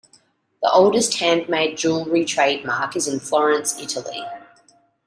[0.63, 4.25] The oldest handmade jewelry trademark is in Florence, Italy.